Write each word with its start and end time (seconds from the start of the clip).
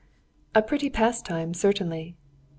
]"A 0.55 0.63
pretty 0.63 0.89
pastime, 0.89 1.53
certainly." 1.53 2.15